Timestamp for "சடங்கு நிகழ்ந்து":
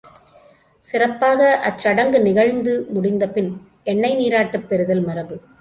1.77-2.87